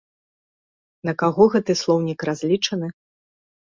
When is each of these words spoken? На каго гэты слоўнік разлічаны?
На 1.11 1.15
каго 1.25 1.43
гэты 1.59 1.79
слоўнік 1.85 2.19
разлічаны? 2.33 2.87